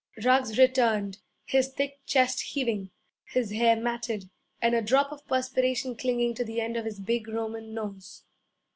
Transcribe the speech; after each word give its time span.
Ruggs 0.25 0.57
returned, 0.57 1.19
his 1.45 1.67
thick 1.67 1.99
chest 2.07 2.41
heaving, 2.41 2.89
his 3.23 3.51
hair 3.51 3.75
matted, 3.75 4.31
and 4.59 4.73
a 4.73 4.81
drop 4.81 5.11
of 5.11 5.27
perspiration 5.27 5.95
clinging 5.95 6.33
to 6.33 6.43
the 6.43 6.59
end 6.59 6.75
of 6.75 6.85
his 6.85 6.99
big 6.99 7.27
Roman 7.27 7.75
nose. 7.75 8.23